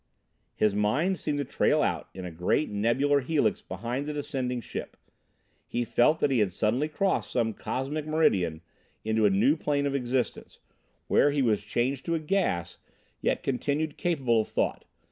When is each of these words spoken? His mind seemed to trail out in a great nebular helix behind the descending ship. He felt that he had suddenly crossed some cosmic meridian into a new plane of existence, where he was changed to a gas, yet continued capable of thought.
His 0.55 0.73
mind 0.73 1.19
seemed 1.19 1.37
to 1.37 1.45
trail 1.45 1.83
out 1.83 2.09
in 2.15 2.25
a 2.25 2.31
great 2.31 2.71
nebular 2.71 3.19
helix 3.19 3.61
behind 3.61 4.07
the 4.07 4.13
descending 4.13 4.59
ship. 4.59 4.97
He 5.67 5.85
felt 5.85 6.19
that 6.21 6.31
he 6.31 6.39
had 6.39 6.51
suddenly 6.51 6.87
crossed 6.87 7.29
some 7.29 7.53
cosmic 7.53 8.07
meridian 8.07 8.61
into 9.05 9.27
a 9.27 9.29
new 9.29 9.55
plane 9.55 9.85
of 9.85 9.93
existence, 9.93 10.57
where 11.05 11.29
he 11.29 11.43
was 11.43 11.61
changed 11.61 12.05
to 12.05 12.15
a 12.15 12.19
gas, 12.19 12.79
yet 13.21 13.43
continued 13.43 13.95
capable 13.95 14.41
of 14.41 14.47
thought. 14.47 14.85